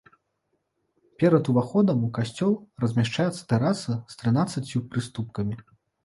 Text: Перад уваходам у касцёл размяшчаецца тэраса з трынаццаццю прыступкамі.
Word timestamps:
Перад 1.23 1.49
уваходам 1.51 1.97
у 2.07 2.07
касцёл 2.17 2.53
размяшчаецца 2.83 3.41
тэраса 3.53 3.97
з 4.13 4.17
трынаццаццю 4.23 4.81
прыступкамі. 4.95 5.55